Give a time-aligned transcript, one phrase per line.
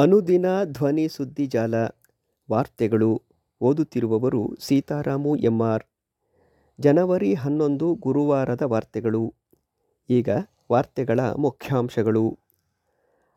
[0.00, 1.74] ಅನುದಿನ ಧ್ವನಿ ಸುದ್ದಿ ಜಾಲ
[2.50, 3.22] ವಾರ್ತೆಗಳು
[3.60, 5.84] ಓದುತ್ತಿರುವವರು ಸೀತಾರಾಮು ಎಂಆರ್.
[6.80, 9.34] ಜನವರಿ ಹನ್ನೊಂದು ಗುರುವಾರದ ವಾರ್ತೆಗಳು.
[10.10, 10.28] ಈಗ
[10.72, 12.38] ವಾರ್ತೆಗಳ ಮುಖ್ಯಾಂಶಗಳು.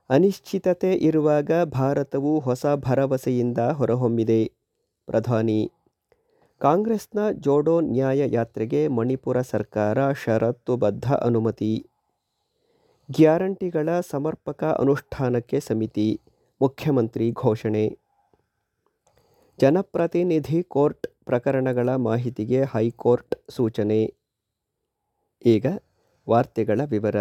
[0.10, 4.52] ಅನಿಶ್ಚಿತತೆ ಇರುವಾಗ ಭಾರತವು ಹೊಸ ಭರವಸೆಯಿಂದ ಹೊರಹೊಮ್ಮಿದೆ.
[5.06, 5.72] ಪ್ರಧಾನಿ.
[6.60, 11.88] ಕಾಂಗ್ರೆಸ್ನ ಜೋಡೋ ನ್ಯಾಯ ಯಾತ್ರೆಗೆ ಮಣಿಪುರ ಸರ್ಕಾರ ಷರತ್ತುಬದ್ಧ ಅನುಮತಿ.
[13.12, 16.22] ಗ್ಯಾರಂಟಿಗಳ ಸಮರ್ಪಕ ಅನುಷ್ಠಾನಕ್ಕೆ ಸಮಿತಿ.
[16.64, 18.00] ಮುಖ್ಯಮಂತ್ರಿ ಘೋಷಣೆ.
[19.60, 24.14] ಜನಪ್ರತಿನಿಧಿ ಕೋರ್ಟ್ ಪ್ರಕರಣಗಳ ಮಾಹಿತಿಗೆ ಹೈಕೋರ್ಟ್ ಸೂಚನೆ.
[25.46, 25.66] ಈಗ
[26.30, 27.16] ವಾರ್ತೆಗಳ ವಿವರ.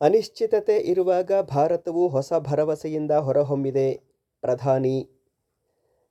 [0.00, 4.02] ಅನಿಶ್ಚಿತತೆ ಇರುವಾಗ ಭಾರತವು ಹೊಸ ಭರವಸೆಯಿಂದ ಹೊರಹೊಮ್ಮಿದೆ.
[4.40, 5.10] ಪ್ರಧಾನಿ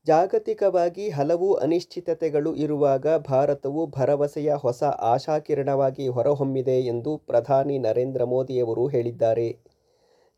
[0.07, 9.49] ಜಾಗತಿಕವಾಗಿ ಹಲವು ಅನಿಶ್ಚಿತತೆಗಳು ಇರುವಾಗ ಭಾರತವು ಭರವಸೆಯ ಹೊಸ ಆಶಾಕಿರಣವಾಗಿ ಹೊರಹೊಮ್ಮಿದೆ ಎಂದು ಪ್ರಧಾನಿ ನರೇಂದ್ರ ಮೋದಿಯವರು ಹೇಳಿದ್ದಾರೆ.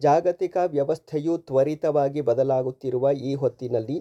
[0.01, 3.97] ಜಾಗತಿಕ ವ್ಯವಸ್ಥೆಯು ತ್ವರಿತವಾಗಿ ಬದಲಾಗುತ್ತಿರುವ ಈ ಹೊತ್ತಿನಲ್ಲಿ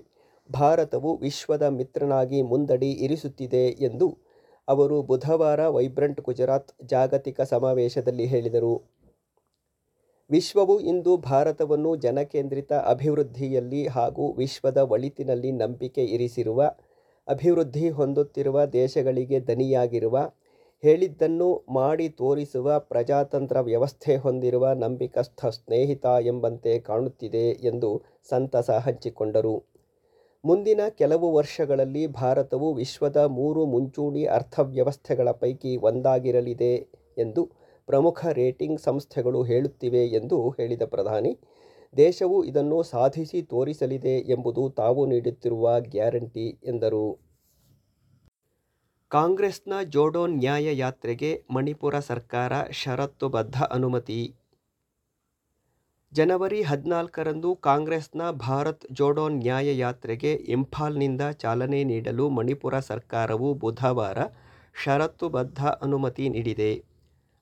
[0.50, 4.08] ಭಾರತವು ವಿಶ್ವದ ಮಿತ್ರನಾಗಿ ಮುಂದಡಿ ಇರಿಸುತ್ತಿದೆ ಎಂದು
[4.68, 8.74] ಅವರು ಬುಧವಾರ ವೈಬ್ರಂಟ್ ಗುಜರಾತ್ ಜಾಗತಿಕ ಸಮಾವೇಶದಲ್ಲಿ ಹೇಳಿದರು.
[10.33, 16.61] ವಿಶ್ವವು ಇಂದು ಭಾರತವನ್ನು ಜನಕೇಂದ್ರಿತ ಅಭಿವೃದ್ಧಿಯಲ್ಲಿ ಹಾಗೂ ವಿಶ್ವದ ಒಳಿತಿನಲ್ಲಿ ನಂಬಿಕೆ ಇರಿಸಿರುವ,
[17.28, 20.16] ಅಭಿವೃದ್ಧಿ ಹೊಂದುತ್ತಿರುವ ದೇಶಗಳಿಗೆ ದನಿಯಾಗಿರುವ,
[20.83, 27.91] ಹೇಳಿದ್ದನ್ನು ಮಾಡಿ ತೋರಿಸುವ ಪ್ರಜಾತಂತ್ರ ವ್ಯವಸ್ಥೆ ಹೊಂದಿರುವ ನಂಬಿಕಸ್ಥ ಸ್ನೇಹಿತ ಎಂಬಂತೆ ಕಾಣುತ್ತಿದೆ ಎಂದು
[28.28, 29.56] ಸಂತಸ ಹಂಚಿಕೊಂಡರು.
[30.44, 36.74] ಮುಂದಿನ ಕೆಲವು ವರ್ಷಗಳಲ್ಲಿ ಭಾರತವು ವಿಶ್ವದ ಮೂರು ಮುಂಚೂಣಿ ಅರ್ಥವ್ಯವಸ್ಥೆಗಳ ಪೈಕಿ ಒಂದಾಗಿರಲಿದೆ
[37.19, 37.42] ಎಂದು
[37.88, 41.33] ಪ್ರಮುಖ ರೇಟಿಂಗ್ ಸಂಸ್ಥೆಗಳು ಹೇಳುತ್ತಿವೆ ಎಂದು ಹೇಳಿದ ಪ್ರಧಾನಿ,
[41.94, 47.06] ದೇಶವು ಇದನ್ನು ಸಾಧಿಸಿ ತೋರಿಸಲಿದೆ ಎಂಬುದು ತಾವು ನೀಡುತ್ತಿರುವ ಗ್ಯಾರಂಟಿ ಎಂದರು.
[49.11, 54.35] ಕಾಂಗ್ರೆಸ್ನ ಜೋಡೋ ನ್ಯಾಯ ಯಾತ್ರೆಗೆ ಮಣಿಪುರ ಸರ್ಕಾರ ಷರತ್ತುಬದ್ಧ ಅನುಮತಿ.
[56.12, 64.18] ಜನವರಿ ಹದಿನಾಲ್ಕರಂದು ಕಾಂಗ್ರೆಸ್ನ ಭಾರತ್ ಜೋಡೋ ನ್ಯಾಯ ಯಾತ್ರೆಗೆ ಇಂಫಾಲ್ನಿಂದ ಚಾಲನೆ ನೀಡಲು ಮಣಿಪುರ ಸರ್ಕಾರವು ಬುಧವಾರ
[64.85, 66.73] ಷರತ್ತುಬದ್ಧ ಅನುಮತಿ ನೀಡಿದೆ.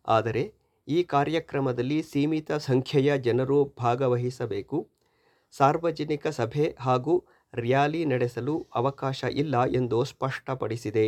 [0.08, 0.52] ಆದರೆ
[0.88, 4.88] ಈ ಕಾರ್ಯಕ್ರಮದಲ್ಲಿ ಸೀಮಿತ ಸಂಖ್ಯೆಯ ಜನರು ಭಾಗವಹಿಸಬೇಕು.
[5.52, 7.14] ಸಾರ್ವಜನಿಕ ಸಭೆ ಹಾಗೂ
[7.54, 11.06] ರ್ಯಾಲಿ ನಡೆಸಲು ಅವಕಾಶ ಇಲ್ಲ ಎಂದು ಸ್ಪಷ್ಟಪಡಿಸಿದೆ.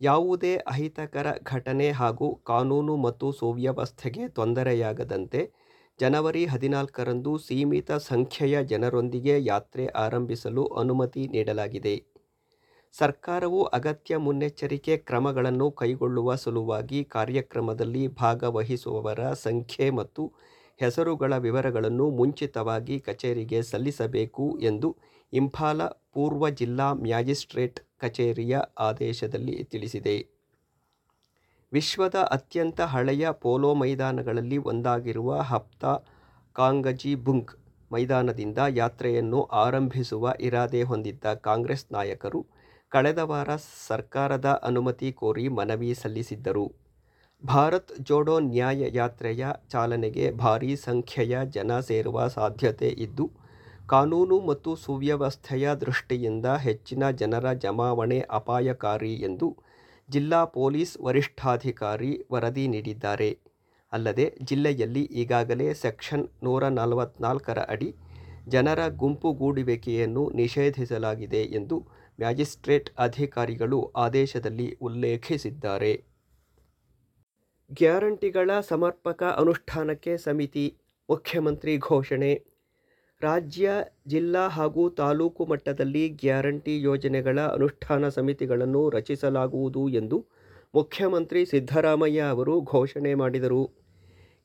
[0.00, 5.52] ಯಾವುದೇ ಅಹಿತಕರ ಘಟನೆ ಹಾಗೂ ಕಾನೂನು ಮತ್ತು ಸುವ್ಯವಸ್ಥೆಗೆ ತೊಂದರೆಯಾಗದಂತೆ
[6.00, 11.94] ಜನವರಿ ಹದಿನಾಲ್ಕರಂದು ಸೀಮಿತ ಸಂಖ್ಯೆಯ ಜನರೊಂದಿಗೆ ಯಾತ್ರೆ ಆರಂಭಿಸಲು ಅನುಮತಿ ನೀಡಲಾಗಿದೆ.
[12.98, 20.32] ಸರ್ಕಾರವು ಅಗತ್ಯ ಮುನ್ನೆಚ್ಚರಿಕೆ ಕ್ರಮಗಳನ್ನು ಕೈಗೊಳ್ಳುವ ಸಲುವಾಗಿ ಕಾರ್ಯಕ್ರಮದಲ್ಲಿ ಭಾಗವಹಿಸುವವರ ಸಂಖ್ಯೆ ಮತ್ತು
[20.80, 24.96] ಹೆಸರುಗಳ ವಿವರಗಳನ್ನು ಮುಂಚಿತವಾಗಿ ಕಚೇರಿಗೆ ಸಲ್ಲಿಸಬೇಕು ಎಂದು
[25.32, 30.16] ಇಂಫಾಲ ಪೂರ್ವ ಜಿಲ್ಲಾ ಮ್ಯಾಜಿಸ್ಟ್ರೇಟ್ ಕಚೇರಿಯ ಆದೇಶದಲ್ಲಿ ತಿಳಿಸಿದೆ.
[31.72, 35.98] ವಿಶ್ವದ ಅತ್ಯಂತ ಹಳೆಯ ಪೋಲೋ ಮೈದಾನಗಳಲ್ಲಿ ಒಂದಾಗಿರುವ ಹಪ್ತಾ
[36.52, 37.52] ಕಾಂಗಜಿಬುಂಗ್
[37.92, 42.46] ಮೈದಾನದಿಂದ ಯಾತ್ರೆಯನ್ನು ಆರಂಭಿಸುವ ಇರಾದೆ ಹೊಂದಿದ್ದ ಕಾಂಗ್ರೆಸ್ ನಾಯಕರು
[42.94, 43.50] ಕಳೆದ ವಾರ
[43.88, 46.66] ಸರ್ಕಾರದ ಅನುಮತಿ ಕೋರಿ ಮನವಿ ಸಲ್ಲಿಸಿದ್ದರು.
[47.42, 53.26] ಭಾರತ್ ಜೋಡೋ ನ್ಯಾಯ ಯಾತ್ರೆಯ ಚಾಲನೆಗೆ ಭಾರೀ ಸಂಖ್ಯೆಯ ಜನ ಸೇರುವ ಸಾಧ್ಯತೆ ಇದ್ದು,
[53.88, 59.48] ಕಾನೂನು ಮತ್ತು ಸುವ್ಯವಸ್ಥೆಯ ದೃಷ್ಟಿಯಿಂದ ಹೆಚ್ಚಿನ ಜನರ ಜಮಾವಣೆ ಅಪಾಯಕಾರಿ ಎಂದು
[60.08, 63.30] ಜಿಲ್ಲಾ ಪೊಲೀಸ್ ವರಿಷ್ಠಾಧಿಕಾರಿ ವರದಿ ನೀಡಿದ್ದಾರೆ.
[63.92, 67.90] ಅಲ್ಲದೆ, ಜಿಲ್ಲೆಯಲ್ಲಿ ಈಗಾಗಲೇ ಸೆಕ್ಷನ್ ನೂರ ನಲವತ್ನಾಲ್ಕರ ಅಡಿ
[68.48, 71.76] ಜನರ ಗುಂಪುಗೂಡುವಿಕೆಯನ್ನು ನಿಷೇಧಿಸಲಾಗಿದೆ ಎಂದು
[72.20, 76.04] ಮ್ಯಾಜಿಸ್ಟ್ರೇಟ್ ಅಧಿಕಾರಿಗಳು ಆದೇಶದಲ್ಲಿ ಉಲ್ಲೇಖಿಸಿದ್ದಾರೆ.
[77.72, 80.76] ಗ್ಯಾರಂಟಿಗಳ ಸಮರ್ಪಕ ಅನುಷ್ಠಾನಕ್ಕೆ ಸಮಿತಿ
[81.10, 82.44] ಮುಖ್ಯಮಂತ್ರಿ ಘೋಷಣೆ.
[83.22, 83.70] ರಾಜ್ಯ,
[84.06, 90.26] ಜಿಲ್ಲಾ ಹಾಗೂ ತಾಲೂಕು ಮಟ್ಟದಲ್ಲಿ ಗ್ಯಾರಂಟಿ ಯೋಜನೆಗಳ ಅನುಷ್ಠಾನ ಸಮಿತಿಗಳನ್ನು ರಚಿಸಲಾಗುವುದು ಎಂದು
[90.74, 93.83] ಮುಖ್ಯಮಂತ್ರಿ ಸಿದ್ದರಾಮಯ್ಯ ಅವರು ಘೋಷಣೆ ಮಾಡಿದರು.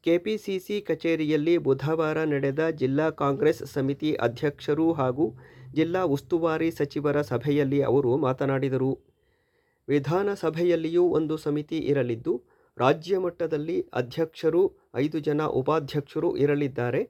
[0.03, 5.37] ಕೆಪಿಸಿಸಿ ಕಚೇರಿಯಲ್ಲಿ ಬುಧವಾರ ನಡೆದ ಜಿಲ್ಲಾ ಕಾಂಗ್ರೆಸ್ ಸಮಿತಿ ಅಧ್ಯಕ್ಷರು ಹಾಗೂ
[5.73, 8.91] ಜಿಲ್ಲಾ ಉಸ್ತುವಾರಿ ಸಚಿವರ ಸಭೆಯಲ್ಲಿ ಅವರು ಮಾತನಾಡಿದರು.
[9.87, 12.33] ವಿಧಾನಸಭೆಯಲ್ಲಿಯೂ ಒಂದು ಸಮಿತಿ ಇರಲಿದ್ದು,
[12.77, 14.63] ರಾಜ್ಯ ಮಟ್ಟದಲ್ಲಿ ಅಧ್ಯಕ್ಷರು,
[14.95, 17.01] ಐದು ಜನ ಉಪಾಧ್ಯಕ್ಷರು ಇರಲಿದ್ದಾರೆ.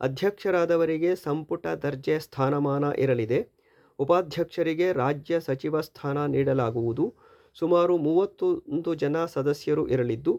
[0.00, 3.40] ಅಧ್ಯಕ್ಷರಾದವರಿಗೆ ಸಂಪುಟ ದರ್ಜೆ ಸ್ಥಾನಮಾನ ಇರಲಿದೆ.
[3.98, 7.06] ಉಪಾಧ್ಯಕ್ಷರಿಗೆ ರಾಜ್ಯ ಸಚಿವ ಸ್ಥಾನ ನೀಡಲಾಗುವುದು.
[7.56, 10.32] ಸುಮಾರು ಮೂವತ್ತೊಂದು ಜನ ಸದಸ್ಯರು ಇರಲಿದ್ದು,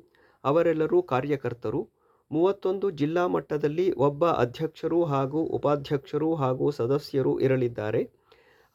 [0.43, 1.94] ಅವರೆಲ್ಲರೂ ಕಾರ್ಯಕರ್ತರು.
[2.35, 8.01] ಮೂವತ್ತೊಂದು ಜಿಲ್ಲಾ ಮಟ್ಟದಲ್ಲಿ ಒಬ್ಬ ಅಧ್ಯಕ್ಷರು ಹಾಗೂ ಉಪಾಧ್ಯಕ್ಷರು ಹಾಗೂ ಸದಸ್ಯರು ಇರಲಿದ್ದಾರೆ.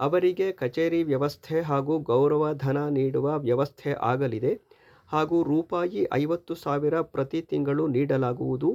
[0.01, 4.53] ಅವರಿಗೆ ಕಚೇರಿ ವ್ಯವಸ್ಥೆ ಹಾಗೂ ಗೌರವ ಧನ ನೀಡುವ ವ್ಯವಸ್ಥೆ ಆಗಲಿದೆ
[5.11, 8.71] ಹಾಗೂ ರೂಪಾಯಿ ಐವತ್ತು ಸಾವಿರ ಪ್ರತಿ ತಿಂಗಳು ನೀಡಲಾಗುವುದು.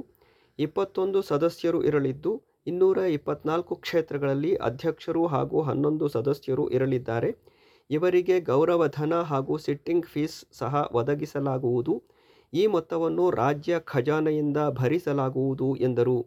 [0.58, 2.32] ಇಪ್ಪತ್ತೊಂದು ಸದಸ್ಯರು ಇರಲಿದ್ದು,
[2.66, 7.30] ಇನ್ನೂರ ಇಪ್ಪತ್ನಾಲ್ಕು ಕ್ಷೇತ್ರಗಳಲ್ಲಿ ಅಧ್ಯಕ್ಷರು ಹಾಗೂ ಹನ್ನೊಂದು ಸದಸ್ಯರು ಇರಲಿದ್ದಾರೆ.
[7.90, 11.94] ಇವರಿಗೆ ಗೌರವಧನ ಹಾಗೂ ಸಿಟ್ಟಿಂಗ್ ಫೀಸ್ ಸಹ ಒದಗಿಸಲಾಗುವುದು.
[12.54, 16.26] ಈ ಮೊತ್ತವನ್ನು ರಾಜ್ಯ ಖಜಾನೆಯಿಂದ ಭರಿಸಲಾಗುವುದು ಎಂದರು.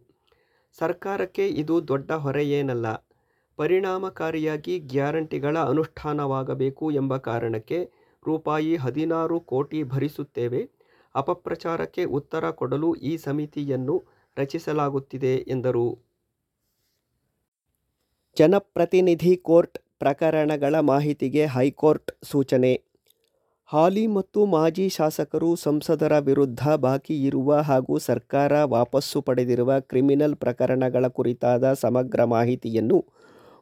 [0.79, 3.09] ಸರ್ಕಾರಕ್ಕೆ ಇದು ದೊಡ್ಡ ಹೊರೆಯೇನಲ್ಲ.
[3.55, 7.89] ಪರಿಣಾಮಕಾರಿಯಾಗಿ ಗ್ಯಾರಂಟಿಗಳ ಅನುಷ್ಠಾನವಾಗಬೇಕು ಎಂಬ ಕಾರಣಕ್ಕೆ
[8.25, 10.69] ರೂಪಾಯಿ ಹದಿನಾರು ಕೋಟಿ ಭರಿಸುತ್ತೇವೆ.
[11.15, 14.03] ಅಪಪ್ರಚಾರಕ್ಕೆ ಉತ್ತರ ಕೊಡಲು ಈ ಸಮಿತಿಯನ್ನು
[14.37, 15.97] ರಚಿಸಲಾಗುತ್ತಿದೆ ಎಂದರು.
[18.37, 22.88] ಜನಪ್ರತಿನಿಧಿ ಕೋರ್ಟ್ ಪ್ರಕರಣಗಳ ಮಾಹಿತಿಗೆ ಹೈಕೋರ್ಟ್ ಸೂಚನೆ
[23.69, 31.73] ಹಾಲಿ ಮತ್ತು ಮಾಜಿ ಶಾಸಕರು, ಸಂಸದರ ವಿರುದ್ಧ ಬಾಕಿ ಇರುವ ಹಾಗೂ ಸರ್ಕಾರ ವಾಪಸ್ಸು ಪಡೆದಿರುವ ಕ್ರಿಮಿನಲ್ ಪ್ರಕರಣಗಳ ಕುರಿತಾದ
[31.73, 33.05] ಸಮಗ್ರ ಮಾಹಿತಿಯನ್ನು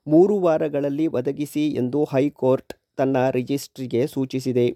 [0.07, 4.67] ಮೂರು ವಾರಗಳಲ್ಲಿ ಒದಗಿಸಿ ಎಂದು ಹೈಕೋರ್ಟ್ ತನ್ನ ರಿಜಿಸ್ಟ್ರಿಗೆ ಸೂಚಿಸಿದೆ.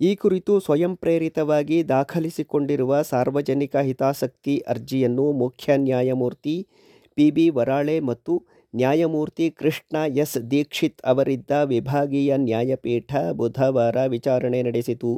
[0.00, 6.66] ಈ ಕುರಿತು ಸ್ವಯಂ ಪ್ರೇರಿತವಾಗಿ ದಾಖಲಿಸಿಕೊಂಡಿರುವ ಸಾರ್ವಜನಿಕ ಹಿತಾಸಕ್ತಿ ಅರ್ಜಿಯನ್ನು ಮುಖ್ಯ ನ್ಯಾಯಮೂರ್ತಿ
[7.14, 7.30] ಪಿ.
[7.30, 7.50] ಬಿ.
[7.50, 8.32] ವರಾಳೆ ಮತ್ತು
[8.74, 10.36] ನ್ಯಾಯಮೂರ್ತಿ ಕೃಷ್ಣ ಎಸ್.
[10.50, 15.12] ದೀಕ್ಷಿತ್ ಅವರಿದ್ದ ವಿಭಾಗೀಯ ನ್ಯಾಯಪೀಠ ಬುಧವಾರ ವಿಚಾರಣೆ ನಡೆಸಿತು.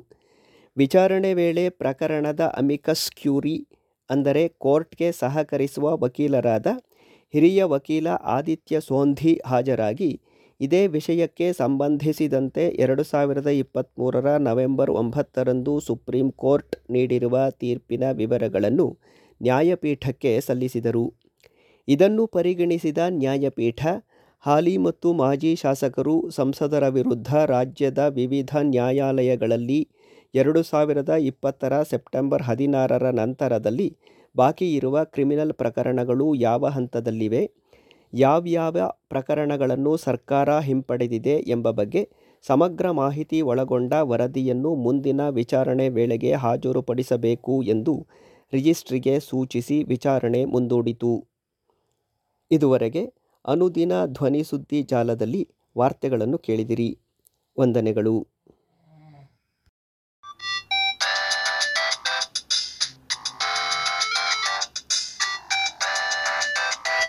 [0.77, 3.57] ವಿಚಾರಣೆ ವೇಳೆ ಪ್ರಕರಣದ ಅಮಿಕಸ್ ಕ್ಯೂರಿ
[4.11, 6.67] ಅಂದರೆ ಕೋರ್ಟ್ಗೆ ಸಹಕರಿಸುವ ವಕೀಲರಾದ
[7.35, 10.11] ಹಿರಿಯ ವಕೀಲ ಆದಿತ್ಯ ಸೋಂಧಿ ಹಾಜರಾಗಿ,
[10.61, 18.87] ಇದೇ ವಿಷಯಕ್ಕೆ ಸಂಬಂಧಿಸಿದಂತೆ ಎರಡು ಸಾವಿರದ ಇಪ್ಪತ್ತ್ಮೂರರ ನವೆಂಬರ್ ಒಂಬತ್ತರಂದು ಸುಪ್ರೀಂ ಕೋರ್ಟ್ ನೀಡಿರುವ ತೀರ್ಪಿನ ವಿವರಗಳನ್ನು
[19.41, 21.05] ನ್ಯಾಯಪೀಠಕ್ಕೆ ಸಲ್ಲಿಸಿದರು.
[21.89, 23.81] ಇದನ್ನು ಪರಿಗಣಿಸಿದ ನ್ಯಾಯಪೀಠ,
[24.45, 29.81] ಹಾಲಿ ಮತ್ತು ಮಾಜಿ ಶಾಸಕರು, ಸಂಸದರ ವಿರುದ್ಧ ರಾಜ್ಯದ ವಿವಿಧ ನ್ಯಾಯಾಲಯಗಳಲ್ಲಿ
[30.35, 33.89] ಎರಡು ಸಾವಿರದ ಇಪ್ಪತ್ತರ ಸೆಪ್ಟೆಂಬರ್ ಹದಿನಾರರ ನಂತರದಲ್ಲಿ
[34.35, 37.43] ಬಾಕಿ ಇರುವ ಕ್ರಿಮಿನಲ್ ಪ್ರಕರಣಗಳು ಯಾವ ಹಂತದಲ್ಲಿವೆ,
[38.13, 38.77] ಯಾವ್ಯಾವ
[39.09, 42.03] ಪ್ರಕರಣಗಳನ್ನು ಸರ್ಕಾರ ಹಿಂಪಡೆದಿದೆ ಎಂಬ ಬಗ್ಗೆ
[42.45, 47.95] ಸಮಗ್ರ ಮಾಹಿತಿ ಒಳಗೊಂಡ ವರದಿಯನ್ನು ಮುಂದಿನ ವಿಚಾರಣೆ ವೇಳೆಗೆ ಹಾಜರುಪಡಿಸಬೇಕು ಎಂದು
[48.53, 51.13] ರಿಜಿಸ್ಟ್ರಿಗೆ ಸೂಚಿಸಿ ವಿಚಾರಣೆ ಮುಂದೂಡಿತು.
[52.51, 53.13] ಇದುವರೆಗೆ
[53.47, 55.49] ಅನುದಿನ ಧ್ವನಿಸುದ್ದಿ ಜಾಲದಲ್ಲಿ
[55.79, 56.99] ವಾರ್ತೆಗಳನ್ನು ಕೇಳಿದಿರಿ.
[57.61, 58.29] ವಂದನೆಗಳು.